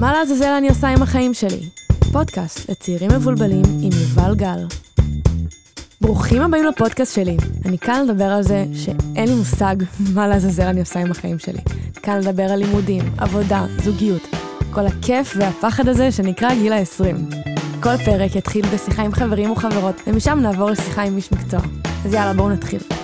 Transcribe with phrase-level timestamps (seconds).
[0.00, 1.68] מה לעזאזל אני עושה עם החיים שלי?
[2.12, 4.66] פודקאסט לצעירים מבולבלים עם יובל גל.
[6.00, 7.36] ברוכים הבאים לפודקאסט שלי.
[7.64, 9.76] אני כאן לדבר על זה שאין לי מושג
[10.14, 11.60] מה לעזאזל אני עושה עם החיים שלי.
[12.02, 14.22] כאן לדבר על לימודים, עבודה, זוגיות.
[14.70, 17.34] כל הכיף והפחד הזה שנקרא גיל ה-20.
[17.82, 21.60] כל פרק יתחיל בשיחה עם חברים וחברות, ומשם נעבור לשיחה עם איש מקצוע.
[22.04, 22.99] אז יאללה, בואו נתחיל.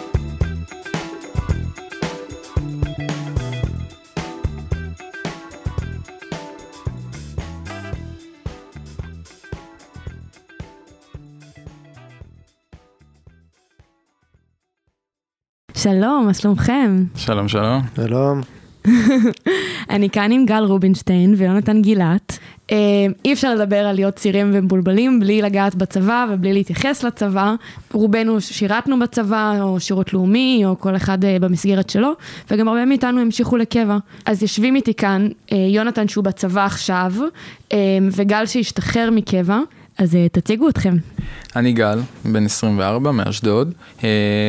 [15.76, 17.04] שלום, מה שלומכם?
[17.16, 17.82] שלום שלום.
[17.96, 18.40] שלום.
[19.90, 22.38] אני כאן עם גל רובינשטיין ויונתן גילת.
[22.70, 22.76] אה,
[23.24, 27.54] אי אפשר לדבר על להיות צעירים ומבולבלים בלי לגעת בצבא ובלי להתייחס לצבא.
[27.92, 32.12] רובנו שירתנו בצבא או שירות לאומי או כל אחד אה, במסגרת שלו,
[32.50, 33.98] וגם הרבה מאיתנו המשיכו לקבע.
[34.26, 37.12] אז יושבים איתי כאן אה, יונתן שהוא בצבא עכשיו,
[38.12, 39.58] וגל שהשתחרר מקבע.
[39.98, 40.96] אז תציגו אתכם.
[41.56, 43.72] אני גל, בן 24 מאשדוד.
[43.98, 44.02] Uh,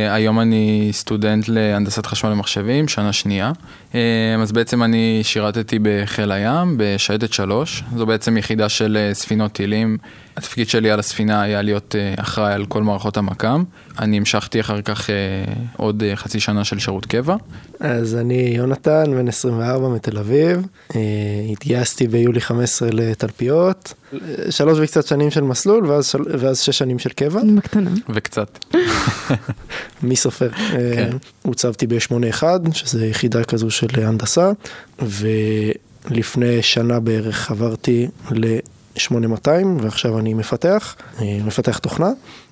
[0.09, 3.51] היום אני סטודנט להנדסת חשמל למחשבים, שנה שנייה.
[3.97, 7.83] Uh, אז בעצם אני שירתתי בחיל הים, בשייטת 3.
[7.95, 9.97] זו בעצם יחידה של uh, ספינות טילים.
[10.37, 13.63] התפקיד שלי על הספינה היה להיות uh, אחראי על כל מערכות המקם.
[13.99, 15.11] אני המשכתי אחר כך uh,
[15.77, 17.35] עוד חצי שנה של שירות קבע.
[17.79, 20.67] אז אני יונתן, בן 24 מתל אביב.
[21.51, 23.93] התגייסתי ביולי 15 לתלפיות.
[24.49, 26.19] שלוש וקצת שנים של מסלול, ואז, של...
[26.39, 27.41] ואז שש שנים של קבע.
[27.57, 27.91] בקטנה.
[28.09, 28.59] וקצת.
[30.03, 30.49] מי סופר?
[30.49, 31.09] כן.
[31.41, 34.51] הוצבתי ב-81, שזה יחידה כזו של הנדסה,
[34.99, 38.57] ולפני שנה בערך עברתי ל...
[38.99, 42.09] 8200 ועכשיו אני מפתח, אה, מפתח תוכנה.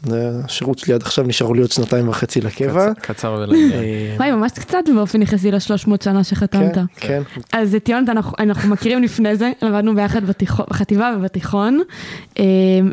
[0.10, 2.94] השירות שלי עד עכשיו נשארו לי עוד שנתיים וחצי לקבע.
[3.02, 3.72] קצר ולעניין.
[3.72, 6.76] אה, וואי, ממש קצת באופן יחסי לשלוש מאות שנה שחתמת.
[6.76, 7.22] כן, כן.
[7.52, 10.22] אז את יונתן אנחנו מכירים לפני זה, למדנו ביחד
[10.70, 11.82] בחטיבה ובתיכון,
[12.40, 12.44] אה,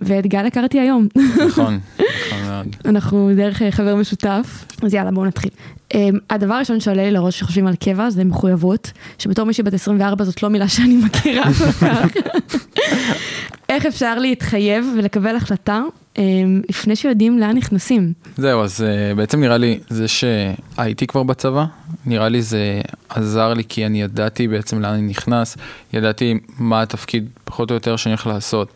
[0.02, 1.08] ואת גל הכרתי היום.
[1.46, 1.78] נכון,
[2.26, 2.66] נכון מאוד.
[2.84, 5.50] אנחנו דרך חבר משותף, אז יאללה בואו נתחיל.
[6.30, 10.42] הדבר הראשון שעולה לי לראש שחושבים על קבע זה מחויבות, שבתור מישהי בת 24 זאת
[10.42, 12.06] לא מילה שאני מכירה כל כך.
[13.74, 15.82] איך אפשר להתחייב ולקבל החלטה
[16.18, 18.12] אמ, לפני שיודעים לאן נכנסים?
[18.36, 21.64] זהו, אז אה, בעצם נראה לי זה שהייתי כבר בצבא,
[22.06, 25.56] נראה לי זה עזר לי כי אני ידעתי בעצם לאן אני נכנס,
[25.92, 28.72] ידעתי מה התפקיד פחות או יותר שאני הולך לעשות.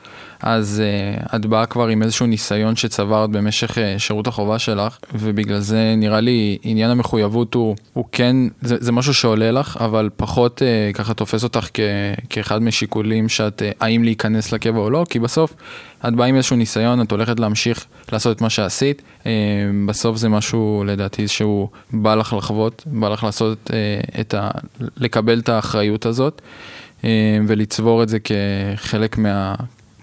[0.48, 0.82] אז
[1.26, 5.94] uh, את באה כבר עם איזשהו ניסיון שצברת במשך uh, שירות החובה שלך, ובגלל זה
[5.96, 10.96] נראה לי עניין המחויבות הוא, הוא כן, זה, זה משהו שעולה לך, אבל פחות uh,
[10.96, 11.80] ככה תופס אותך כ,
[12.30, 15.54] כאחד משיקולים שאת, uh, האם להיכנס לקבע או לא, כי בסוף
[16.08, 19.26] את באה עם איזשהו ניסיון, את הולכת להמשיך לעשות את מה שעשית, uh,
[19.86, 24.50] בסוף זה משהו לדעתי שהוא בא לך לחוות, בא לך לעשות uh, את ה...
[24.96, 26.42] לקבל את האחריות הזאת.
[27.46, 29.54] ולצבור את זה כחלק מה,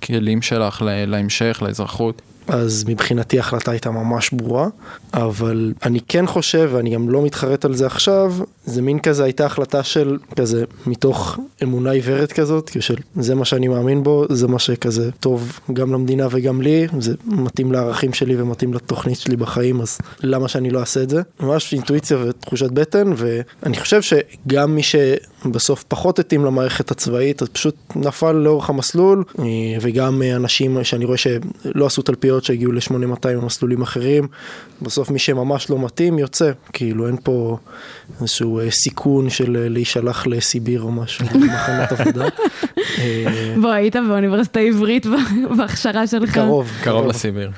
[0.03, 2.21] הכלים שלך להמשך, לאזרחות?
[2.47, 4.67] אז מבחינתי ההחלטה הייתה ממש ברורה,
[5.13, 8.33] אבל אני כן חושב, ואני גם לא מתחרט על זה עכשיו,
[8.65, 13.67] זה מין כזה הייתה החלטה של כזה מתוך אמונה עיוורת כזאת, של זה מה שאני
[13.67, 18.73] מאמין בו, זה מה שכזה טוב גם למדינה וגם לי, זה מתאים לערכים שלי ומתאים
[18.73, 21.21] לתוכנית שלי בחיים, אז למה שאני לא אעשה את זה?
[21.39, 24.83] ממש אינטואיציה ותחושת בטן, ואני חושב שגם מי
[25.43, 29.23] שבסוף פחות התאים למערכת הצבאית, אז פשוט נפל לאורך המסלול,
[29.81, 34.27] וגם אנשים שאני רואה שלא עשו תלפיות שהגיעו ל-8200 במסלולים אחרים,
[34.81, 37.57] בסוף מי שממש לא מתאים יוצא, כאילו אין פה
[38.21, 42.27] איזשהו אה, סיכון של אה, להישלח לסיביר או משהו, במחנת עבודה.
[42.97, 45.05] אה, בוא, היית באוניברסיטה העברית
[45.57, 46.33] בהכשרה שלך.
[46.33, 46.71] קרוב.
[46.83, 47.51] קרוב לסיביר.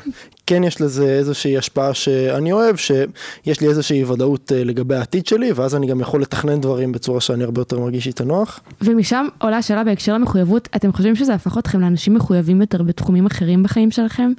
[0.48, 5.76] כן יש לזה איזושהי השפעה שאני אוהב, שיש לי איזושהי ודאות לגבי העתיד שלי, ואז
[5.76, 8.60] אני גם יכול לתכנן דברים בצורה שאני הרבה יותר מרגיש איתה נוח.
[8.82, 13.64] ומשם עולה השאלה בהקשר למחויבות, אתם חושבים שזה הפך אתכם לאנשים מחויבים יותר בתחומים אחרים
[13.64, 14.32] בחיים שלכם?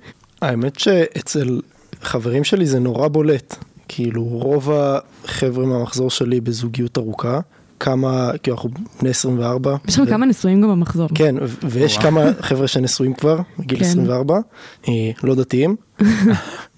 [0.43, 1.61] האמת שאצל
[2.03, 3.57] חברים שלי זה נורא בולט.
[3.89, 7.41] כאילו רוב החבר'ה מהמחזור שלי בזוגיות ארוכה.
[7.81, 8.71] כמה, כאילו אנחנו
[9.01, 9.77] בני 24.
[9.89, 11.09] יש שם כמה נשואים גם במחזור.
[11.15, 14.35] כן, ויש כמה חבר'ה שנשואים כבר, בגיל 24,
[14.83, 14.93] כן.
[14.93, 15.77] אה, לא דתיים.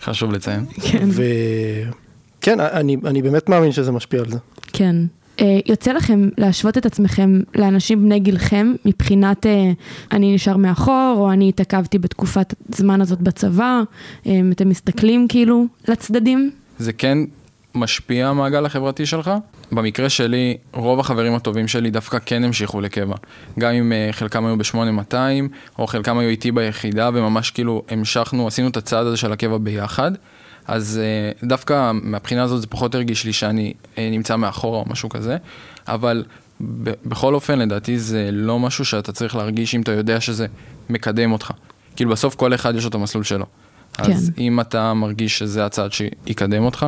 [0.05, 0.65] חשוב לציין.
[0.83, 1.09] כן.
[2.41, 2.61] כן,
[3.05, 4.39] אני באמת מאמין שזה משפיע על זה.
[4.73, 4.97] כן.
[5.41, 9.71] אה, יוצא לכם להשוות את עצמכם לאנשים בני גילכם מבחינת אה,
[10.13, 13.83] אני נשאר מאחור או אני התעכבתי בתקופת זמן הזאת בצבא,
[14.23, 16.51] אתם מסתכלים כאילו לצדדים?
[16.79, 17.19] זה כן
[17.79, 19.31] משפיע המעגל החברתי שלך.
[19.73, 23.17] במקרה שלי, רוב החברים הטובים שלי דווקא כן המשיכו לקבע.
[23.59, 25.15] גם אם חלקם היו ב-8200,
[25.79, 30.13] או חלקם היו איתי ביחידה, וממש כאילו המשכנו, עשינו את הצעד הזה של הקבע ביחד.
[30.67, 31.01] אז
[31.43, 35.37] דווקא מהבחינה הזאת זה פחות הרגיש לי שאני נמצא מאחורה או משהו כזה,
[35.89, 36.25] אבל
[36.61, 40.47] ב- בכל אופן, לדעתי זה לא משהו שאתה צריך להרגיש אם אתה יודע שזה
[40.91, 41.51] מקדם אותך.
[41.97, 43.47] כאילו בסוף כל אחד יש לו את המסלול שלו.
[44.05, 44.13] כן.
[44.13, 46.87] אז אם אתה מרגיש שזה הצעד שיקדם אותך,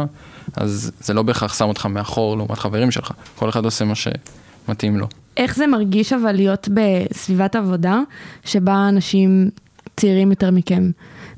[0.57, 3.13] אז זה לא בהכרח שם אותך מאחור לעומת חברים שלך.
[3.37, 5.07] כל אחד עושה מה שמתאים לו.
[5.37, 8.01] איך זה מרגיש אבל להיות בסביבת עבודה
[8.45, 9.51] שבה אנשים
[9.97, 10.91] צעירים יותר מכם?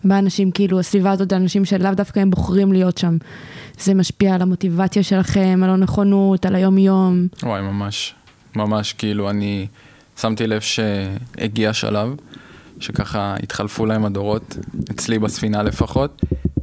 [0.05, 3.17] בה אנשים, כאילו, הסביבה הזאת זה אנשים שלאו דווקא הם בוחרים להיות שם.
[3.79, 7.27] זה משפיע על המוטיבציה שלכם, על הנכונות, על היום-יום.
[7.43, 8.15] וואי, ממש,
[8.57, 9.67] ממש, כאילו, אני
[10.21, 12.15] שמתי לב שהגיע שלב,
[12.83, 14.57] שככה התחלפו להם הדורות,
[14.91, 16.23] אצלי בספינה לפחות,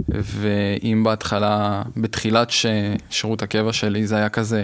[0.10, 2.66] ואם בהתחלה, בתחילת ש...
[3.10, 4.64] שירות הקבע שלי זה היה כזה,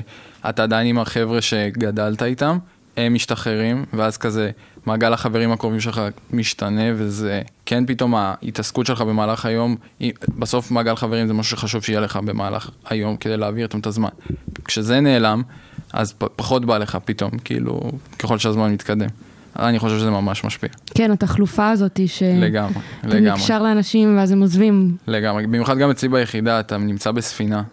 [0.49, 2.57] אתה עדיין עם החבר'ה שגדלת איתם,
[2.97, 4.51] הם משתחררים, ואז כזה
[4.85, 9.75] מעגל החברים הקרובים שלך משתנה, וזה כן פתאום ההתעסקות שלך במהלך היום,
[10.37, 14.09] בסוף מעגל חברים זה משהו שחשוב שיהיה לך במהלך היום כדי להעביר איתם את הזמן.
[14.65, 15.41] כשזה נעלם,
[15.93, 19.09] אז פחות בא לך פתאום, כאילו, ככל שהזמן מתקדם.
[19.59, 20.69] אני חושב שזה ממש משפיע.
[20.95, 22.23] כן, התחלופה הזאת ש...
[22.23, 23.31] לגמרי, אתה לגמרי.
[23.31, 24.97] נקשר לאנשים ואז הם עוזבים.
[25.07, 25.47] לגמרי.
[25.47, 27.63] במיוחד גם אצלי ביחידה, אתה נמצא בספינה.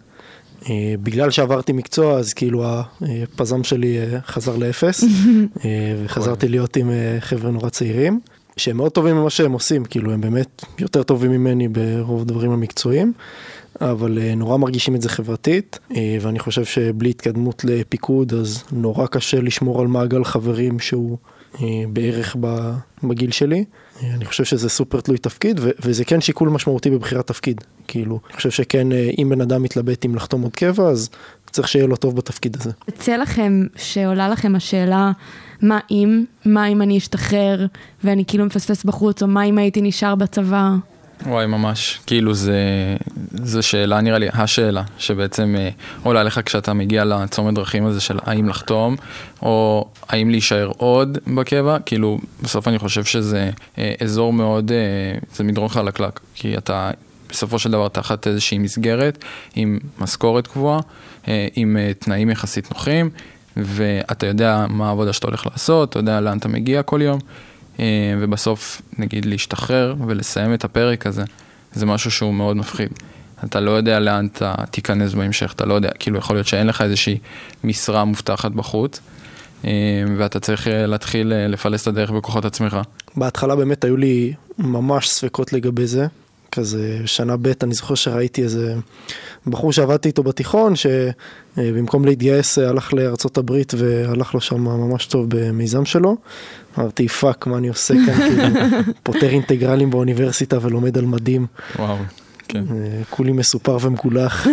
[0.69, 2.65] אה, בגלל שעברתי מקצוע, אז כאילו
[3.01, 5.03] הפזם שלי אה, חזר לאפס,
[5.65, 5.69] אה,
[6.05, 8.19] וחזרתי להיות עם חבר'ה נורא צעירים,
[8.57, 13.13] שהם מאוד טובים במה שהם עושים, כאילו הם באמת יותר טובים ממני ברוב הדברים המקצועיים,
[13.81, 19.07] אבל אה, נורא מרגישים את זה חברתית, אה, ואני חושב שבלי התקדמות לפיקוד, אז נורא
[19.07, 21.17] קשה לשמור על מעגל חברים שהוא
[21.89, 22.73] בערך ב-
[23.03, 23.65] בגיל שלי.
[24.03, 27.61] אה, אני חושב שזה סופר תלוי תפקיד, וזה כן שיקול משמעותי בבחירת תפקיד.
[27.87, 31.09] כאילו, אני חושב שכן, אה, אם בן אדם מתלבט אם לחתום עוד קבע, אז
[31.51, 32.71] צריך שיהיה לו טוב בתפקיד הזה.
[32.87, 35.11] יוצא לכם שעולה לכם השאלה,
[35.61, 36.25] מה אם?
[36.45, 37.65] מה אם אני אשתחרר
[38.03, 40.69] ואני כאילו מפספס בחוץ, או מה אם הייתי נשאר בצבא?
[41.25, 41.99] וואי, ממש.
[42.07, 42.57] כאילו זה,
[43.31, 45.69] זו שאלה, נראה לי, השאלה, שבעצם אה,
[46.03, 48.95] עולה לך כשאתה מגיע לצומת דרכים הזה של האם לחתום,
[49.41, 51.77] או האם להישאר עוד בקבע.
[51.85, 56.91] כאילו, בסוף אני חושב שזה אה, אזור מאוד, אה, זה מדרון חלקלק, כי אתה
[57.33, 59.23] בסופו של דבר תחת איזושהי מסגרת,
[59.55, 60.79] עם משכורת קבועה,
[61.27, 63.09] אה, עם אה, תנאים יחסית נוחים,
[63.57, 67.19] ואתה יודע מה העבודה שאתה הולך לעשות, אתה יודע לאן אתה מגיע כל יום.
[67.79, 67.85] אה,
[68.19, 71.23] ובסוף, נגיד, להשתחרר ולסיים את הפרק הזה,
[71.73, 72.89] זה משהו שהוא מאוד מפחיד.
[73.43, 76.81] אתה לא יודע לאן אתה תיכנס בהמשך, אתה לא יודע, כאילו יכול להיות שאין לך
[76.81, 77.17] איזושהי
[77.63, 78.99] משרה מובטחת בחוץ,
[79.65, 79.71] אה,
[80.17, 82.77] ואתה צריך אה, להתחיל לפלס את הדרך בכוחות עצמך.
[83.15, 86.07] בהתחלה באמת היו לי ממש ספקות לגבי זה.
[86.53, 88.75] כזה שנה ב' אני זוכר שראיתי איזה
[89.47, 95.25] בחור שעבדתי איתו בתיכון שבמקום להתגייס אה, הלך לארצות הברית והלך לו שם ממש טוב
[95.29, 96.17] במיזם שלו.
[96.77, 98.43] אמרתי fuck מה אני עושה כאן כאילו
[99.03, 101.45] פותר אינטגרלים באוניברסיטה ולומד על מדים.
[101.79, 101.97] וואו,
[102.47, 102.63] כן.
[102.71, 104.47] אה, כולי מסופר ומגולח.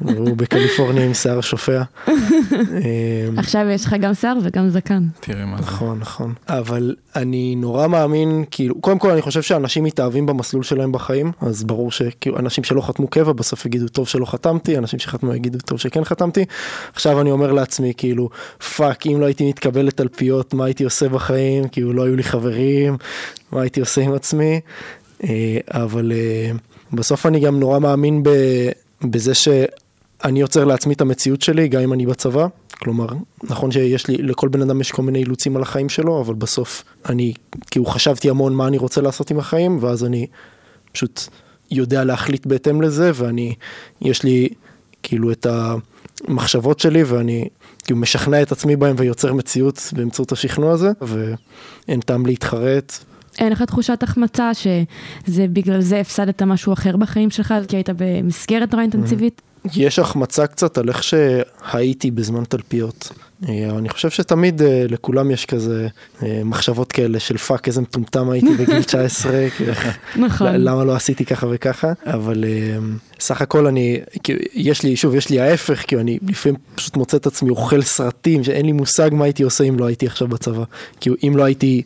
[0.00, 1.82] והוא בקליפורניה עם שיער שופע.
[2.08, 2.14] אה,
[3.36, 5.06] עכשיו יש לך גם שיער וגם זקן.
[5.20, 5.62] תראה מה זה.
[5.62, 6.34] נכון, נכון.
[6.48, 11.64] אבל אני נורא מאמין, כאילו, קודם כל אני חושב שאנשים מתאהבים במסלול שלהם בחיים, אז
[11.64, 15.78] ברור שכאילו אנשים שלא חתמו קבע בסוף יגידו טוב שלא חתמתי, אנשים שחתמו יגידו טוב
[15.78, 16.44] שכן חתמתי.
[16.92, 18.28] עכשיו אני אומר לעצמי, כאילו,
[18.76, 21.68] fuck, אם לא הייתי מתקבל לתלפיות, מה הייתי עושה בחיים?
[21.68, 22.96] כאילו, לא היו לי חברים,
[23.52, 24.60] מה הייתי עושה עם עצמי?
[25.24, 26.12] אה, אבל
[26.94, 28.30] בסוף אני גם נורא מאמין ב,
[29.02, 32.46] בזה שאני יוצר לעצמי את המציאות שלי, גם אם אני בצבא.
[32.78, 33.06] כלומר,
[33.42, 36.84] נכון שיש לי, לכל בן אדם יש כל מיני אילוצים על החיים שלו, אבל בסוף
[37.08, 37.34] אני,
[37.70, 40.26] כאילו חשבתי המון מה אני רוצה לעשות עם החיים, ואז אני
[40.92, 41.20] פשוט
[41.70, 43.54] יודע להחליט בהתאם לזה, ואני,
[44.00, 44.48] יש לי
[45.02, 45.46] כאילו את
[46.28, 47.48] המחשבות שלי, ואני
[47.84, 53.04] כאילו משכנע את עצמי בהם ויוצר מציאות באמצעות השכנוע הזה, ואין טעם להתחרט.
[53.38, 58.72] אין לך תחושת החמצה שזה בגלל זה הפסדת משהו אחר בחיים שלך, כי היית במסגרת
[58.72, 59.42] נורא אינטנסיבית?
[59.76, 63.12] יש החמצה קצת על איך שהייתי בזמן תלפיות.
[63.48, 65.88] אה, אני חושב שתמיד אה, לכולם יש כזה
[66.22, 69.72] אה, מחשבות כאלה של fuck איזה מטומטם הייתי בגיל 19, כאילו,
[70.16, 70.54] נכון.
[70.54, 72.44] למה לא עשיתי ככה וככה, אבל
[73.20, 74.00] סך הכל אני,
[74.54, 78.44] יש לי, שוב, יש לי ההפך, כי אני לפעמים פשוט מוצא את עצמי אוכל סרטים,
[78.44, 80.64] שאין לי מושג מה הייתי עושה אם לא הייתי עכשיו בצבא.
[81.00, 81.82] כאילו, אם לא הייתי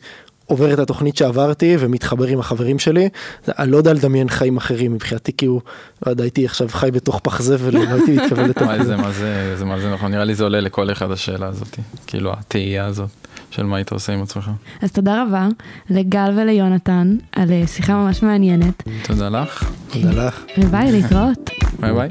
[0.48, 3.08] עובר את התוכנית שעברתי ומתחבר עם החברים שלי,
[3.44, 5.60] זה- אני לא יודע לדמיין חיים אחרים מבחינתי, כאילו,
[6.06, 8.82] לא יודע, הייתי עכשיו חי בתוך פח זבל, לא הייתי מתכוון וואי, לתפקיד.
[8.86, 11.76] זה מה זה, זה מה זה נכון, נראה לי זה עולה לכל אחד השאלה הזאת,
[12.06, 13.08] כאילו התהייה הזאת
[13.50, 14.50] של מה היית עושה עם עצמך.
[14.82, 15.48] אז תודה רבה
[15.90, 20.44] לגל וליונתן על אה, שיחה ממש מעניינת, תודה לך, תודה לך.
[20.58, 21.50] וביי, להתראות.
[21.80, 22.08] ביי ביי.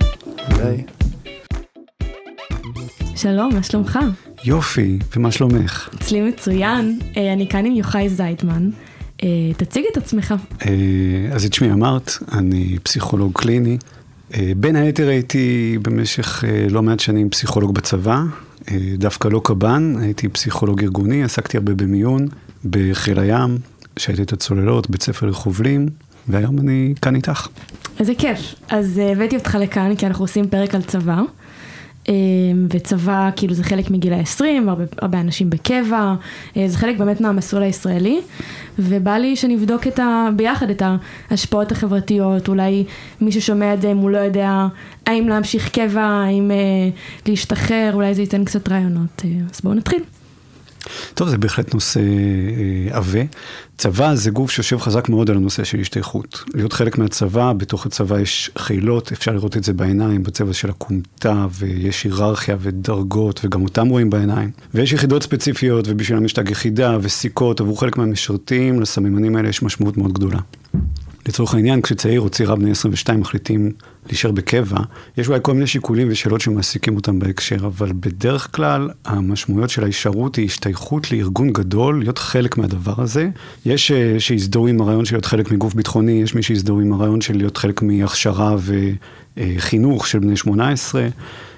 [0.58, 0.84] ביי.
[3.16, 4.00] שלום, מה שלומך?
[4.48, 5.90] יופי, ומה שלומך?
[5.96, 8.70] אצלי מצוין, אה, אני כאן עם יוחאי זייטמן.
[9.24, 9.28] אה,
[9.58, 10.34] תציג את עצמך.
[10.66, 10.72] אה,
[11.32, 13.78] אז את שמי אמרת, אני פסיכולוג קליני.
[14.58, 18.22] בין היתר הייתי במשך לא מעט שנים פסיכולוג בצבא,
[18.98, 22.28] דווקא לא קב"ן, הייתי פסיכולוג ארגוני, עסקתי הרבה במיון,
[22.70, 23.58] בחיל הים,
[23.98, 25.90] שהייתי את הצוללות, בית ספר לחובלים,
[26.28, 27.48] והיום אני כאן איתך.
[28.00, 28.56] איזה כיף.
[28.70, 31.22] אז הבאתי אותך לכאן כי אנחנו עושים פרק על צבא.
[32.10, 32.14] אה,
[32.70, 36.16] וצבא, כאילו זה חלק מגיל ה-20, הרבה, הרבה אנשים בקבע,
[36.58, 38.22] אה, זה חלק באמת מהמסלול הישראלי,
[38.80, 40.84] ובא לי שנבדוק את ה, ביחד את
[41.30, 42.84] ההשפעות החברתיות, אולי
[43.22, 44.68] מי ששומע את זה אם הוא לא יודע
[45.06, 46.56] האם להמשיך קבע, האם אה,
[47.28, 50.04] להשתחרר, אולי זה ייתן קצת רעיונות, אה, אז בואו נתחיל.
[51.14, 53.20] טוב, זה בהחלט נושא אה, עבה.
[53.78, 56.44] צבא זה גוף שיושב חזק מאוד על הנושא של השתייכות.
[56.54, 61.46] להיות חלק מהצבא, בתוך הצבא יש חילות, אפשר לראות את זה בעיניים, בצבע של הכומתה,
[61.52, 64.52] ויש היררכיה ודרגות, וגם אותם רואים בעיניים.
[64.74, 69.98] ויש יחידות ספציפיות, ובשבילם יש תג יחידה וסיכות, עבור חלק מהמשרתים, לסממנים האלה יש משמעות
[69.98, 70.40] מאוד גדולה.
[71.28, 73.72] לצורך העניין, כשצעיר או צעירה בני 22 מחליטים
[74.08, 74.78] להישאר בקבע,
[75.18, 80.36] יש אולי כל מיני שיקולים ושאלות שמעסיקים אותם בהקשר, אבל בדרך כלל המשמעויות של ההישארות
[80.36, 83.30] היא השתייכות לארגון גדול, להיות חלק מהדבר הזה.
[83.66, 87.22] יש אה, שיזדהו עם הרעיון של להיות חלק מגוף ביטחוני, יש מי שיזדהו עם הרעיון
[87.22, 88.56] של להיות חלק מהכשרה
[89.38, 91.08] וחינוך של בני 18.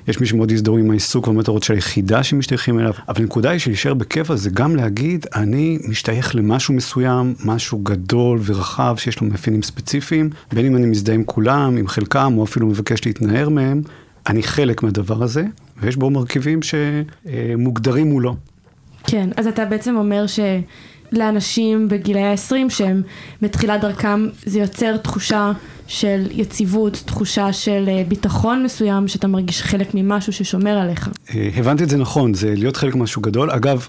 [0.09, 3.93] יש מי שמאוד יזדהו עם העיסוק והמטרות של היחידה שמשתייכים אליו, אבל הנקודה היא שלהישאר
[3.93, 10.29] בקבע זה גם להגיד, אני משתייך למשהו מסוים, משהו גדול ורחב שיש לו מאפיינים ספציפיים,
[10.53, 13.81] בין אם אני מזדהה עם כולם, עם חלקם, או אפילו מבקש להתנער מהם,
[14.27, 15.43] אני חלק מהדבר הזה,
[15.81, 18.35] ויש בו מרכיבים שמוגדרים מולו.
[19.03, 20.39] כן, אז אתה בעצם אומר ש...
[21.11, 23.01] לאנשים בגילי ה-20 שהם
[23.41, 25.51] בתחילת דרכם, זה יוצר תחושה
[25.89, 31.09] של יציבות, תחושה של אה, ביטחון מסוים, שאתה מרגיש חלק ממשהו ששומר עליך.
[31.35, 33.51] אה, הבנתי את זה נכון, זה להיות חלק ממשהו גדול.
[33.51, 33.87] אגב,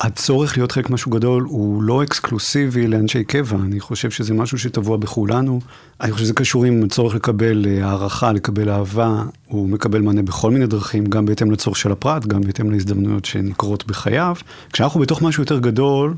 [0.00, 4.96] הצורך להיות חלק משהו גדול הוא לא אקסקלוסיבי לאנשי קבע, אני חושב שזה משהו שטבוע
[4.96, 5.60] בכולנו.
[6.00, 10.50] אני חושב שזה קשור עם הצורך לקבל אה, הערכה, לקבל אהבה, הוא מקבל מענה בכל
[10.50, 14.36] מיני דרכים, גם בהתאם לצורך של הפרט, גם בהתאם להזדמנויות שנקרות בחייו.
[14.72, 16.14] כשאנחנו בתוך משהו יותר גדול,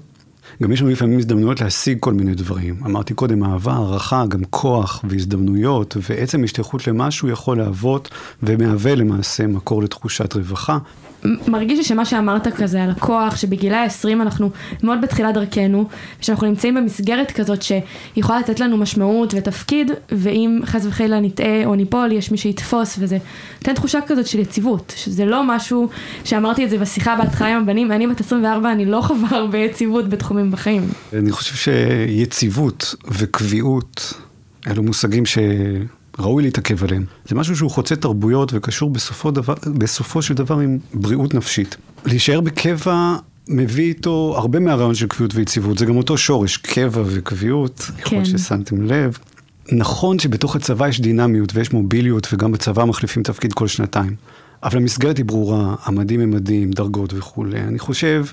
[0.63, 2.77] גם יש לנו לפעמים הזדמנויות להשיג כל מיני דברים.
[2.87, 8.09] אמרתי קודם, אהבה, הערכה, גם כוח והזדמנויות, ועצם השתייכות למשהו יכול להוות
[8.43, 10.79] ומהווה למעשה מקור לתחושת רווחה.
[11.25, 14.51] מרגיש לי שמה שאמרת כזה על הכוח, שבגילי ה-20 אנחנו
[14.83, 15.89] מאוד בתחילת דרכנו,
[16.21, 22.13] שאנחנו נמצאים במסגרת כזאת שיכולה לתת לנו משמעות ותפקיד, ואם חס וחלילה נטעה או ניפול,
[22.13, 23.19] יש מי שיתפוס, וזה
[23.59, 25.89] נותן תחושה כזאת של יציבות, שזה לא משהו,
[26.25, 30.09] שאמרתי את זה בשיחה בהתחלה עם הבנים, אני בת 24, אני לא חווה הרבה יציבות
[30.09, 30.83] בתחומים בחיים.
[31.13, 34.15] אני חושב שיציבות וקביעות,
[34.67, 35.39] אלו מושגים ש...
[36.19, 37.05] ראוי להתעכב עליהם.
[37.29, 41.77] זה משהו שהוא חוצה תרבויות וקשור בסופו, דבר, בסופו של דבר עם בריאות נפשית.
[42.07, 43.17] להישאר בקבע
[43.49, 48.03] מביא איתו הרבה מהרעיון של קביעות ויציבות, זה גם אותו שורש, קבע וקביעות, כן.
[48.03, 49.19] יכול ששמתם לב.
[49.73, 54.15] נכון שבתוך הצבא יש דינמיות ויש מוביליות וגם בצבא מחליפים תפקיד כל שנתיים.
[54.63, 57.61] אבל המסגרת היא ברורה, המדים הם מדים, דרגות וכולי.
[57.61, 58.25] אני חושב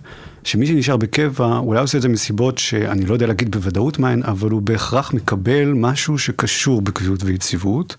[0.43, 4.49] שמי שנשאר בקבע, אולי עושה את זה מסיבות שאני לא יודע להגיד בוודאות מהן, אבל
[4.49, 7.95] הוא בהכרח מקבל משהו שקשור בקביעות ויציבות.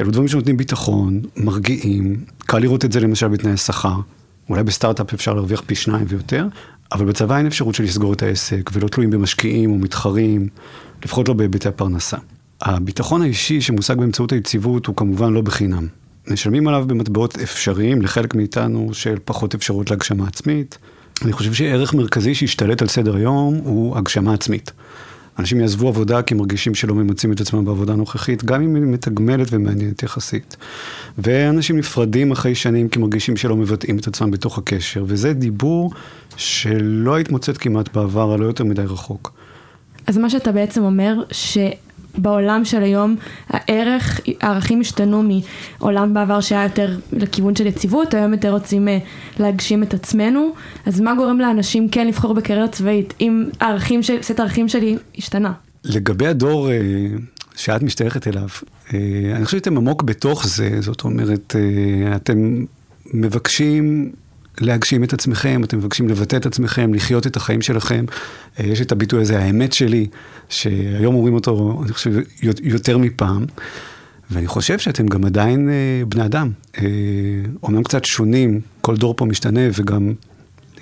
[0.00, 3.96] אלו דברים שנותנים ביטחון, מרגיעים, קל לראות את זה למשל בתנאי שכר.
[4.48, 6.46] אולי בסטארט-אפ אפשר להרוויח פי שניים ויותר,
[6.92, 10.48] אבל בצבא אין אפשרות של לסגור את העסק, ולא תלויים במשקיעים או מתחרים,
[11.04, 12.16] לפחות לא בהיבטי הפרנסה.
[12.60, 15.86] הביטחון האישי שמושג באמצעות היציבות הוא כמובן לא בחינם.
[16.30, 20.78] משלמים עליו במטבעות אפשריים לחלק מאיתנו של פחות אפשרות להגשמה עצמית.
[21.22, 24.72] אני חושב שערך מרכזי שהשתלט על סדר היום הוא הגשמה עצמית.
[25.38, 29.48] אנשים יעזבו עבודה כי מרגישים שלא ממצים את עצמם בעבודה הנוכחית, גם אם היא מתגמלת
[29.50, 30.56] ומעניינת יחסית.
[31.18, 35.90] ואנשים נפרדים אחרי שנים כי מרגישים שלא מבטאים את עצמם בתוך הקשר, וזה דיבור
[36.36, 39.32] שלא היית מוצאת כמעט בעבר, הלא יותר מדי רחוק.
[40.06, 41.58] אז מה שאתה בעצם אומר, ש...
[42.18, 43.16] בעולם של היום
[43.48, 45.22] הערך, הערכים השתנו
[45.80, 48.98] מעולם בעבר שהיה יותר לכיוון של יציבות, היום יותר רוצים אה,
[49.38, 50.54] להגשים את עצמנו,
[50.86, 55.52] אז מה גורם לאנשים כן לבחור בקריירה צבאית, אם הערכים של, סט הערכים שלי השתנה?
[55.84, 56.76] לגבי הדור אה,
[57.56, 58.48] שאת משתייכת אליו,
[58.94, 58.98] אה,
[59.34, 61.56] אני חושב שאתם עמוק בתוך זה, זאת אומרת,
[62.16, 62.64] אתם
[63.14, 64.12] מבקשים
[64.60, 68.04] להגשים את עצמכם, אתם מבקשים לבטא את עצמכם, לחיות את החיים שלכם.
[68.60, 70.06] אה, יש את הביטוי הזה, האמת שלי,
[70.48, 72.12] שהיום אומרים אותו, אני חושב,
[72.62, 73.44] יותר מפעם.
[74.30, 76.50] ואני חושב שאתם גם עדיין אה, בני אדם.
[76.78, 76.84] אה,
[77.62, 80.12] אומנם קצת שונים, כל דור פה משתנה, וגם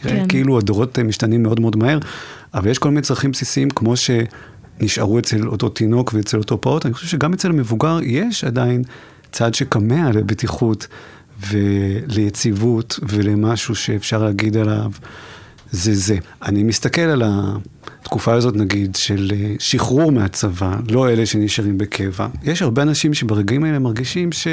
[0.05, 0.29] נראה כן.
[0.29, 1.99] כאילו הדורות משתנים מאוד מאוד מהר,
[2.55, 6.95] אבל יש כל מיני צרכים בסיסיים, כמו שנשארו אצל אותו תינוק ואצל אותו פעוט, אני
[6.95, 8.83] חושב שגם אצל המבוגר יש עדיין
[9.33, 10.87] צד שכמה לבטיחות.
[11.49, 14.91] וליציבות ולמשהו שאפשר להגיד עליו,
[15.71, 16.17] זה זה.
[16.43, 22.27] אני מסתכל על התקופה הזאת, נגיד, של אה, שחרור מהצבא, לא אלה שנשארים בקבע.
[22.43, 24.49] יש הרבה אנשים שברגעים האלה מרגישים ש...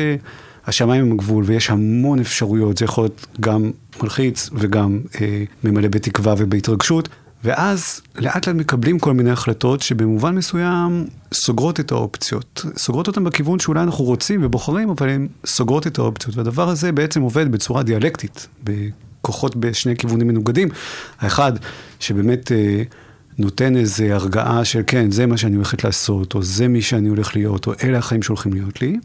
[0.67, 3.71] השמיים הם הגבול ויש המון אפשרויות, זה יכול להיות גם
[4.03, 7.09] מלחיץ וגם אה, ממלא בתקווה ובהתרגשות.
[7.43, 12.65] ואז לאט לאט מקבלים כל מיני החלטות שבמובן מסוים סוגרות את האופציות.
[12.77, 16.35] סוגרות אותן בכיוון שאולי אנחנו רוצים ובוחרים, אבל הן סוגרות את האופציות.
[16.37, 20.69] והדבר הזה בעצם עובד בצורה דיאלקטית, בכוחות בשני כיוונים מנוגדים.
[21.19, 21.53] האחד,
[21.99, 22.83] שבאמת אה,
[23.37, 27.35] נותן איזו הרגעה של כן, זה מה שאני הולכת לעשות, או זה מי שאני הולך
[27.35, 28.97] להיות, או אלה החיים שהולכים להיות לי.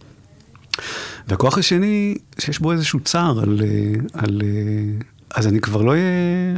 [1.29, 6.03] והכוח השני, שיש בו איזשהו צער על, אה, על, אה, אז אני כבר לא אהיה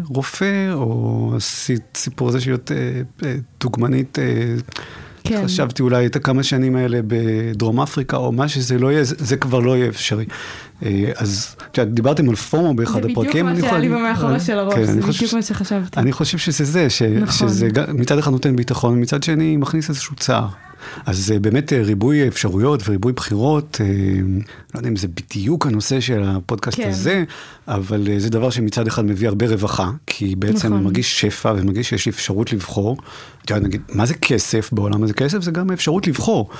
[0.06, 1.34] רופא, או
[1.94, 2.72] סיפור הזה להיות
[3.24, 4.18] אה, דוגמנית.
[5.24, 5.44] כן.
[5.44, 9.36] חשבתי אולי את הכמה שנים האלה בדרום אפריקה, או מה שזה לא יהיה, זה, זה
[9.36, 10.24] כבר לא יהיה אפשרי.
[11.16, 13.46] אז את יודעת, דיברתם על פומו באחד הפרקים.
[13.46, 15.34] זה בדיוק מה שהיה לי במאחורה של הראש, כן, זה בדיוק.
[15.34, 16.00] מה שחשבתי.
[16.00, 16.88] אני חושב שזה זה.
[17.20, 17.48] נכון.
[17.48, 20.48] שזה מצד אחד נותן ביטחון, ומצד שני מכניס איזשהו צער.
[21.06, 23.86] אז באמת אה, ריבוי אפשרויות וריבוי בחירות, אה,
[24.74, 26.88] לא יודע אם זה בדיוק הנושא של הפודקאסט כן.
[26.88, 27.24] הזה,
[27.68, 30.82] אבל אה, זה דבר שמצד אחד מביא הרבה רווחה, כי בעצם נכון.
[30.84, 32.96] מרגיש שפע ומרגיש שיש אפשרות לבחור.
[33.44, 35.14] אתה יודע, נגיד, מה זה כסף בעולם הזה?
[35.14, 36.50] כסף זה גם אפשרות לבחור.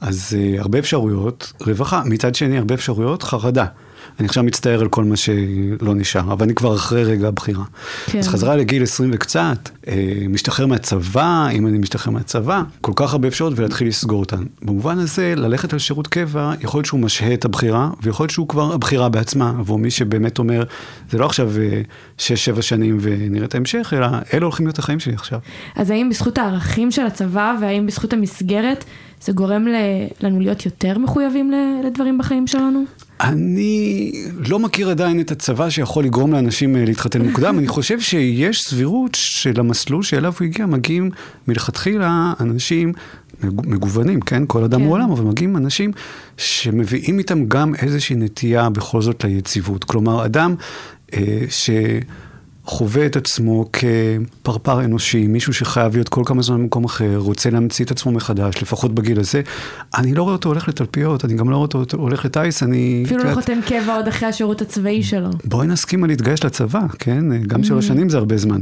[0.00, 2.02] אז הרבה אפשרויות, רווחה.
[2.04, 3.66] מצד שני, הרבה אפשרויות, חרדה.
[4.18, 7.64] אני עכשיו מצטער על כל מה שלא נשאר, אבל אני כבר אחרי רגע הבחירה.
[8.06, 8.18] כן.
[8.18, 9.94] אז חזרה לגיל 20 וקצת, אה,
[10.28, 14.42] משתחרר מהצבא, אם אני משתחרר מהצבא, כל כך הרבה אפשרות ולהתחיל לסגור אותן.
[14.62, 18.48] במובן הזה, ללכת על שירות קבע, יכול להיות שהוא משהה את הבחירה, ויכול להיות שהוא
[18.48, 20.64] כבר הבחירה בעצמה, עבור מי שבאמת אומר,
[21.10, 21.52] זה לא עכשיו
[22.18, 25.38] 6-7 אה, שנים ונראה את ההמשך, אלא אלה הולכים להיות החיים שלי עכשיו.
[25.76, 28.84] אז האם בזכות הערכים של הצבא, והאם בזכות המסגרת,
[29.22, 29.66] זה גורם
[30.20, 31.52] לנו להיות יותר מחויבים
[31.84, 32.84] לדברים בחיים שלנו?
[33.20, 34.12] אני
[34.48, 37.58] לא מכיר עדיין את הצבא שיכול לגרום לאנשים אה, להתחתן מוקדם.
[37.58, 41.10] אני חושב שיש סבירות שלמסלול שאליו הוא הגיע מגיעים
[41.48, 42.92] מלכתחילה אנשים
[43.42, 44.42] מגוונים, כן?
[44.46, 44.84] כל אדם כן.
[44.84, 45.92] הוא עולם, אבל מגיעים אנשים
[46.36, 49.84] שמביאים איתם גם איזושהי נטייה בכל זאת ליציבות.
[49.84, 50.54] כלומר, אדם
[51.14, 51.70] אה, ש...
[52.68, 57.84] חווה את עצמו כפרפר אנושי, מישהו שחייב להיות כל כמה זמן במקום אחר, רוצה להמציא
[57.84, 59.42] את עצמו מחדש, לפחות בגיל הזה.
[59.96, 63.02] אני לא רואה אותו הולך לתלפיות, אני גם לא רואה אותו הולך לטיס, אני...
[63.06, 65.30] אפילו לא חותם קבע עוד אחרי השירות הצבאי שלו.
[65.44, 67.42] בואי נסכים על להתגייס לצבא, כן?
[67.42, 67.88] גם שלוש mm.
[67.88, 68.60] שנים זה הרבה זמן.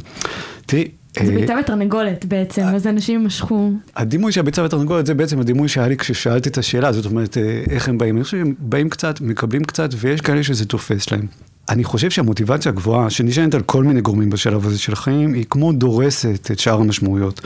[0.66, 0.88] תראי...
[1.22, 3.72] זה אה, ביצה ותרנגולת בעצם, אז אנשים משכו.
[3.96, 7.62] הדימוי של הביצה ותרנגולת זה בעצם הדימוי שהיה לי כששאלתי את השאלה, זאת אומרת, אה,
[7.70, 8.16] איך הם באים.
[8.16, 11.26] אני חושב שהם באים קצת, מקבלים קצת, ויש כאלה שזה תופס להם.
[11.68, 15.72] אני חושב שהמוטיבציה הגבוהה, שנשענת על כל מיני גורמים בשלב הזה של החיים, היא כמו
[15.72, 17.40] דורסת את שאר המשמעויות.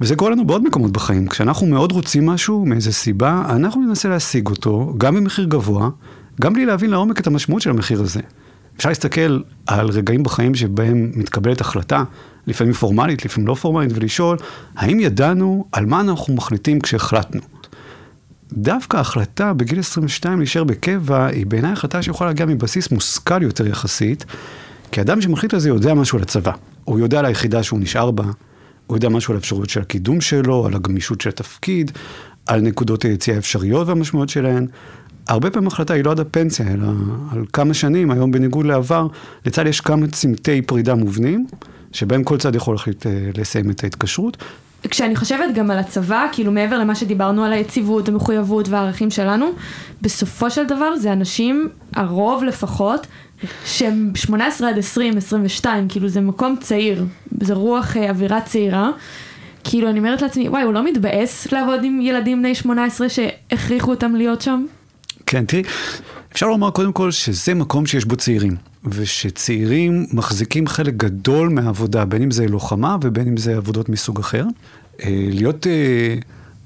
[0.00, 1.28] וזה קורה לנו בעוד מקומות בחיים.
[1.28, 5.90] כשאנחנו מאוד רוצים משהו, מאיזה סיבה, אנחנו ננסה להשיג אותו, גם במחיר גבוה,
[6.40, 8.20] גם בלי להבין לעומק את המשמעות של המחיר הזה.
[8.76, 12.04] אפשר להסתכל על רגעים בחיים שבהם מתקבלת החלטה,
[12.46, 14.38] לפעמים פורמלית, לפעמים לא פורמלית, ולשאול,
[14.76, 17.40] האם ידענו על מה אנחנו מחליטים כשהחלטנו?
[18.56, 24.24] דווקא ההחלטה בגיל 22 להישאר בקבע, היא בעיניי החלטה שיכולה להגיע מבסיס מושכל יותר יחסית,
[24.92, 26.52] כי אדם שמחליט על זה יודע משהו על הצבא.
[26.84, 28.24] הוא יודע על היחידה שהוא נשאר בה,
[28.86, 31.92] הוא יודע משהו על האפשרויות של הקידום שלו, על הגמישות של התפקיד,
[32.46, 34.66] על נקודות היציאה האפשריות והמשמעויות שלהן.
[35.28, 36.86] הרבה פעמים החלטה היא לא עד הפנסיה, אלא
[37.32, 39.06] על כמה שנים, היום בניגוד לעבר,
[39.46, 41.46] לצד יש כמה צמתי פרידה מובנים,
[41.92, 44.36] שבהם כל צד יכול להחליט אה, לסיים את ההתקשרות,
[44.90, 49.46] כשאני חושבת גם על הצבא, כאילו מעבר למה שדיברנו על היציבות, המחויבות והערכים שלנו,
[50.02, 53.06] בסופו של דבר זה אנשים, הרוב לפחות,
[53.64, 57.04] שהם 18 עד 20, 22, כאילו זה מקום צעיר,
[57.40, 58.90] זה רוח אה, אווירה צעירה.
[59.64, 64.14] כאילו אני אומרת לעצמי, וואי, הוא לא מתבאס לעבוד עם ילדים בני 18 שהכריחו אותם
[64.14, 64.64] להיות שם?
[65.34, 65.62] כן, תראי,
[66.32, 72.22] אפשר לומר קודם כל שזה מקום שיש בו צעירים, ושצעירים מחזיקים חלק גדול מהעבודה, בין
[72.22, 74.44] אם זה לוחמה ובין אם זה עבודות מסוג אחר.
[75.02, 76.14] אה, להיות אה,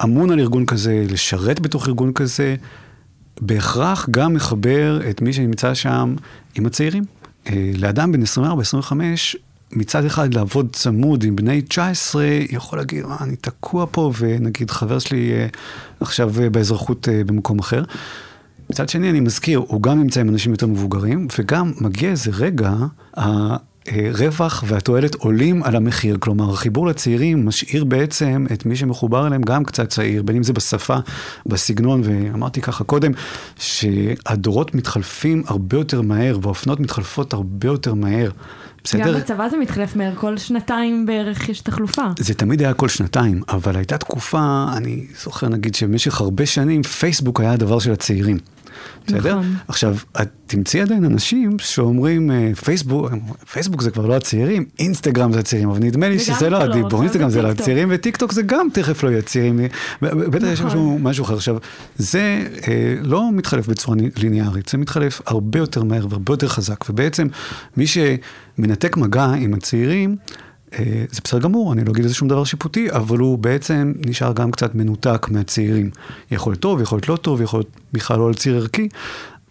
[0.05, 2.57] אמון על ארגון כזה, לשרת בתוך ארגון כזה,
[3.41, 6.15] בהכרח גם מחבר את מי שנמצא שם
[6.55, 7.05] עם הצעירים.
[7.47, 8.93] אה, לאדם בן 24-25,
[9.73, 15.33] מצד אחד לעבוד צמוד עם בני 19, יכול להגיד, אני תקוע פה, ונגיד חבר שלי
[16.01, 17.83] עכשיו באזרחות במקום אחר.
[18.71, 22.75] מצד שני, אני מזכיר, הוא גם נמצא עם אנשים יותר מבוגרים, וגם מגיע איזה רגע,
[23.87, 26.17] הרווח והתועלת עולים על המחיר.
[26.21, 30.53] כלומר, החיבור לצעירים משאיר בעצם את מי שמחובר אליהם גם קצת צעיר, בין אם זה
[30.53, 30.97] בשפה,
[31.47, 33.13] בסגנון, ואמרתי ככה קודם,
[33.57, 38.31] שהדורות מתחלפים הרבה יותר מהר, והאופנות מתחלפות הרבה יותר מהר.
[38.85, 39.13] בסדר?
[39.13, 42.03] גם בצבא זה מתחלף מהר, כל שנתיים בערך יש תחלופה.
[42.19, 47.41] זה תמיד היה כל שנתיים, אבל הייתה תקופה, אני זוכר נגיד שבמשך הרבה שנים פייסבוק
[47.41, 48.39] היה הדבר של הצעירים.
[49.07, 49.39] בסדר?
[49.39, 49.55] נכון.
[49.69, 53.11] עכשיו, את תמצאי עדיין אנשים שאומרים, אה, פייסבוק,
[53.53, 57.03] פייסבוק זה כבר לא הצעירים, אינסטגרם זה הצעירים, אבל נדמה לי שזה לא לא, הדיבור,
[57.03, 57.49] אינסטגרם זה לא.
[57.49, 59.61] הצעירים, וטיק טוק זה גם תכף לא יהיה צעירים,
[60.03, 60.67] בטח יש נכון.
[60.67, 61.35] משהו, משהו אחר.
[61.35, 61.57] עכשיו,
[61.97, 67.29] זה אה, לא מתחלף בצורה ליניארית, זה מתחלף הרבה יותר מהר והרבה יותר חזק, ובעצם
[67.77, 70.17] מי שמנתק מגע עם הצעירים,
[71.11, 74.51] זה בסדר גמור, אני לא אגיד איזה שום דבר שיפוטי, אבל הוא בעצם נשאר גם
[74.51, 75.91] קצת מנותק מהצעירים.
[76.31, 78.89] יכול להיות טוב, יכול להיות לא טוב, יכול להיות בכלל לא על ציר ערכי,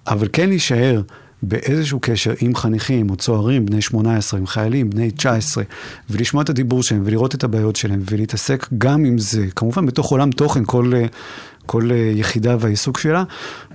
[0.07, 1.01] אבל כן להישאר
[1.43, 5.63] באיזשהו קשר עם חניכים או צוערים בני 18, עם חיילים בני 19,
[6.09, 10.31] ולשמוע את הדיבור שלהם ולראות את הבעיות שלהם ולהתעסק גם עם זה, כמובן בתוך עולם
[10.31, 11.05] תוכן, כל, אה,
[11.67, 13.23] כל אה, יחידה והעיסוק שלה,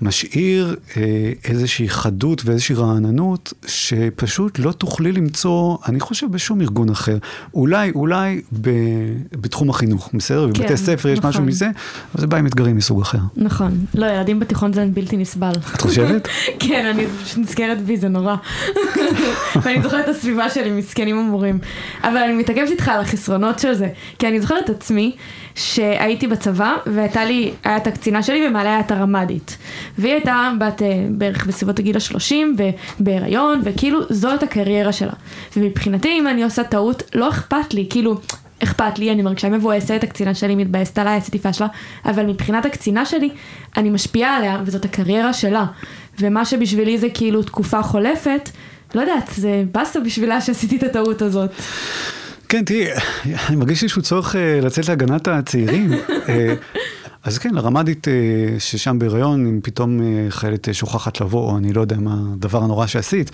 [0.02, 7.18] משאיר אה, איזושהי חדות ואיזושהי רעננות שפשוט לא תוכלי למצוא, אני חושב, בשום ארגון אחר.
[7.54, 8.70] אולי, אולי ב,
[9.32, 10.48] בתחום החינוך, בסדר?
[10.54, 11.46] כן, בבתי ספר יש משהו נכון.
[11.46, 13.18] מזה, אבל זה בא עם אתגרים מסוג אחר.
[13.36, 13.84] נכון.
[13.94, 15.52] לא, ילדים בתיכון זה בלתי נסבל.
[15.74, 16.28] את חושבת?
[16.66, 18.36] כן, אני נזכרת בי, זה נורא.
[19.62, 21.58] ואני זוכרת את הסביבה שלי, מסכנים המורים.
[22.02, 23.88] אבל אני מתעכבת איתך על החסרונות של זה.
[24.18, 25.16] כי אני זוכרת את עצמי
[25.54, 29.56] שהייתי בצבא, והייתה לי, היה את הקצינה שלי ומעליה הייתה הרמ"דית.
[29.98, 32.56] והיא הייתה בת אה, בערך בסביבות הגיל השלושים,
[33.00, 35.12] ובהיריון, וכאילו זאת הקריירה שלה.
[35.56, 38.20] ומבחינתי, אם אני עושה טעות, לא אכפת לי, כאילו...
[38.64, 41.66] אכפת לי, אני מרגישה מבואסת, הקצינה שלי מתבאסת עליי, עשיתי פשלה,
[42.04, 43.30] אבל מבחינת הקצינה שלי,
[43.76, 45.66] אני משפיעה עליה, וזאת הקריירה שלה.
[46.20, 48.50] ומה שבשבילי זה כאילו תקופה חולפת,
[48.94, 51.50] לא יודעת, זה באסה בשבילה שעשיתי את הטעות הזאת.
[52.52, 52.86] כן, תראי,
[53.48, 55.92] אני מרגיש איזשהו צורך אה, לצאת להגנת הצעירים.
[56.28, 56.54] אה,
[57.24, 58.12] אז כן, לרמ"דית אה,
[58.58, 63.30] ששם בהיריון, אם פתאום חיילת שוכחת לבוא, או אני לא יודע מה הדבר הנורא שעשית,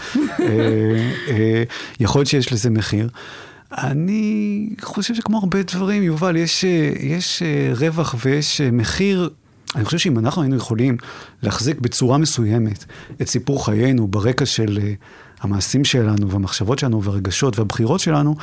[2.00, 3.09] יכול להיות שיש לזה מחיר.
[3.72, 6.64] אני חושב שכמו הרבה דברים, יובל, יש,
[7.00, 7.42] יש
[7.76, 9.31] רווח ויש מחיר.
[9.74, 10.96] אני חושב שאם אנחנו היינו יכולים
[11.42, 12.85] להחזיק בצורה מסוימת
[13.22, 14.78] את סיפור חיינו ברקע של
[15.40, 18.37] המעשים שלנו והמחשבות שלנו והרגשות והבחירות שלנו,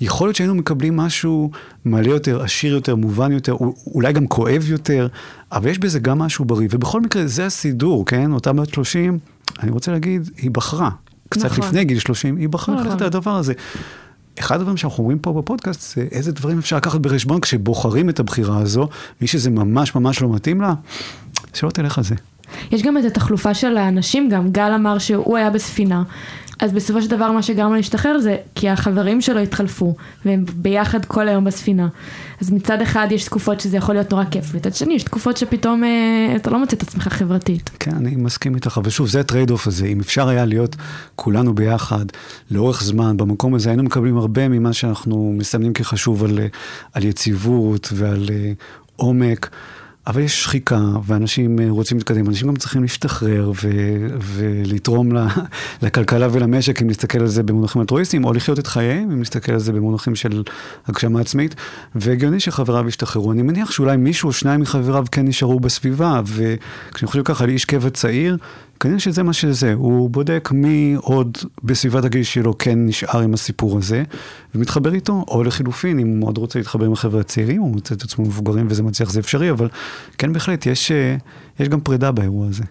[0.00, 1.50] יכול להיות שהיינו מקבלים משהו
[1.84, 5.08] מלא יותר, עשיר יותר, מובן יותר, אולי גם כואב יותר,
[5.52, 6.68] אבל יש בזה גם משהו בריא.
[6.70, 8.32] ובכל מקרה, זה הסידור, כן?
[8.32, 9.18] אותה בת 30,
[9.62, 10.90] אני רוצה להגיד, היא בחרה.
[11.28, 11.64] קצת נכון.
[11.64, 12.86] לפני גיל 30, היא בחרה נכון.
[12.86, 13.52] ללכת על הדבר הזה.
[14.38, 18.58] אחד הדברים שאנחנו אומרים פה בפודקאסט זה איזה דברים אפשר לקחת בחשבון כשבוחרים את הבחירה
[18.58, 18.88] הזו,
[19.20, 20.74] מי שזה ממש ממש לא מתאים לה,
[21.54, 22.14] שלא תלך על זה.
[22.72, 26.02] יש גם את התחלופה של האנשים גם, גל אמר שהוא היה בספינה.
[26.62, 31.04] אז בסופו של דבר מה שגרם לו להשתחרר זה כי החברים שלו התחלפו, והם ביחד
[31.04, 31.88] כל היום בספינה.
[32.40, 35.84] אז מצד אחד יש תקופות שזה יכול להיות נורא כיף, מצד שני יש תקופות שפתאום
[35.84, 37.70] אה, אתה לא מוצא את עצמך חברתית.
[37.80, 39.86] כן, אני מסכים איתך, ושוב, זה ה trade-off הזה.
[39.86, 40.76] אם אפשר היה להיות
[41.16, 42.04] כולנו ביחד,
[42.50, 46.46] לאורך זמן, במקום הזה, היינו מקבלים הרבה ממה שאנחנו מסמנים כחשוב על, אה,
[46.92, 48.52] על יציבות ועל אה,
[48.96, 49.50] עומק.
[50.06, 55.26] אבל יש שחיקה, ואנשים אה, רוצים להתקדם, אנשים גם צריכים להשתחרר ו- ולתרום ל-
[55.82, 59.58] לכלכלה ולמשק, אם נסתכל על זה במונחים אלטרואיסטיים, או לחיות את חייהם, אם נסתכל על
[59.58, 60.42] זה במונחים של
[60.86, 61.54] הגשמה עצמית,
[61.94, 63.32] והגיוני שחבריו ישתחררו.
[63.32, 67.64] אני מניח שאולי מישהו או שניים מחבריו כן נשארו בסביבה, וכשאני חושב ככה על איש
[67.64, 68.36] קבע צעיר,
[68.82, 73.78] כנראה שזה מה שזה, הוא בודק מי עוד בסביבת הגיל שלו כן נשאר עם הסיפור
[73.78, 74.02] הזה,
[74.54, 78.02] ומתחבר איתו, או לחילופין, אם הוא מאוד רוצה להתחבר עם החבר'ה הצעירים, הוא מוצא את
[78.02, 79.68] עצמו מבוגרים וזה מצליח, זה אפשרי, אבל
[80.18, 81.16] כן, בהחלט, יש, אה,
[81.60, 82.62] יש גם פרידה באירוע הזה.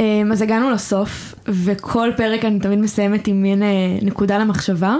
[0.00, 3.68] אמ, אז הגענו לסוף, וכל פרק אני תמיד מסיימת עם מין אה,
[4.02, 4.96] נקודה למחשבה.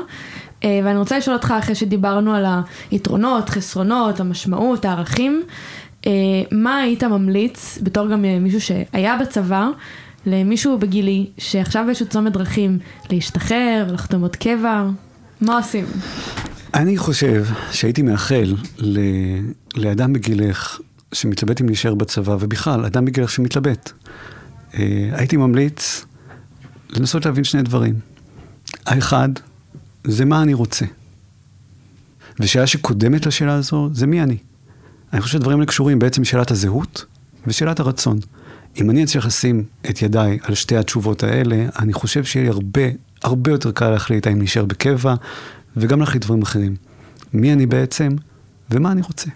[0.64, 2.44] אה, ואני רוצה לשאול אותך, אחרי שדיברנו על
[2.90, 5.42] היתרונות, חסרונות, המשמעות, הערכים,
[6.52, 9.68] מה היית ממליץ, בתור גם אה, מישהו שהיה בצבא,
[10.26, 12.78] למישהו בגילי, שעכשיו באיזשהו צומת דרכים,
[13.10, 14.88] להשתחרר, לחתום עוד קבע,
[15.40, 15.84] מה עושים?
[16.74, 18.98] אני חושב שהייתי מאחל ל...
[19.76, 20.80] לאדם בגילך
[21.12, 23.92] שמתלבט אם להישאר בצבא, ובכלל, אדם בגילך שמתלבט.
[24.74, 26.04] אה, הייתי ממליץ
[26.90, 27.94] לנסות להבין שני דברים.
[28.86, 29.28] האחד,
[30.04, 30.84] זה מה אני רוצה.
[32.40, 34.36] ושאלה שקודמת לשאלה הזו, זה מי אני.
[35.12, 37.04] אני חושב שהדברים האלה קשורים בעצם לשאלת הזהות
[37.46, 38.18] ושאלת הרצון.
[38.80, 42.82] אם אני אצליח לשים את ידיי על שתי התשובות האלה, אני חושב שיהיה לי הרבה,
[43.24, 45.14] הרבה יותר קל להחליט האם להישאר בקבע,
[45.76, 46.76] וגם להחליט דברים אחרים.
[47.32, 48.16] מי אני בעצם,
[48.70, 49.30] ומה אני רוצה.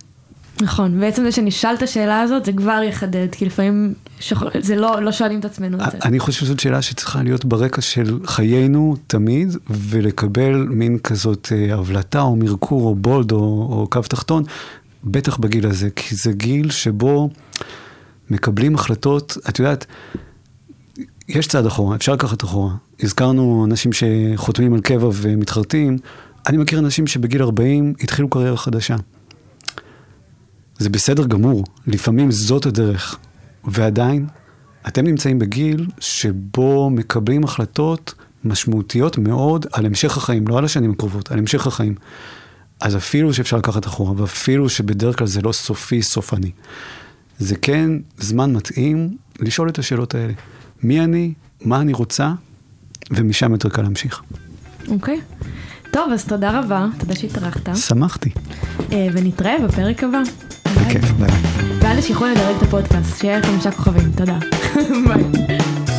[0.62, 4.42] נכון, בעצם זה שנשאל את השאלה הזאת, זה כבר יחדד, כי לפעמים שח...
[4.60, 5.98] זה לא, לא שואלים את עצמנו את זה.
[6.04, 12.20] אני חושב שזאת שאלה שצריכה להיות ברקע של חיינו תמיד, ולקבל מין כזאת אה, הבלטה
[12.20, 14.44] או מרקור או בולד או, או קו תחתון,
[15.04, 17.30] בטח בגיל הזה, כי זה גיל שבו
[18.30, 19.86] מקבלים החלטות, את יודעת,
[21.28, 22.74] יש צעד אחורה, אפשר לקחת אחורה.
[23.00, 25.98] הזכרנו אנשים שחותמים על קבע ומתחרטים,
[26.46, 28.96] אני מכיר אנשים שבגיל 40 התחילו קריירה חדשה.
[30.78, 33.18] זה בסדר גמור, לפעמים זאת הדרך,
[33.64, 34.26] ועדיין
[34.88, 41.32] אתם נמצאים בגיל שבו מקבלים החלטות משמעותיות מאוד על המשך החיים, לא על השנים הקרובות,
[41.32, 41.94] על המשך החיים.
[42.80, 46.50] אז אפילו שאפשר לקחת אחורה, ואפילו שבדרך כלל זה לא סופי, סופני.
[47.38, 50.32] זה כן זמן מתאים לשאול את השאלות האלה.
[50.82, 52.32] מי אני, מה אני רוצה,
[53.10, 54.22] ומשם יותר קל להמשיך.
[54.88, 55.20] אוקיי.
[55.90, 58.30] טוב, אז תודה רבה, תודה שהתארחת, שמחתי.
[58.92, 60.20] אה, ונתראה בפרק הבא.
[60.64, 61.30] בכיף, ביי.
[61.80, 64.38] ואל תשכחו לדרג את הפודקאסט, שיהיה חמישה כוכבים, תודה.
[65.06, 65.89] ביי.